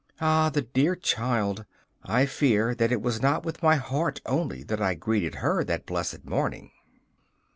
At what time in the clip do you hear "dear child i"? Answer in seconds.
0.63-2.25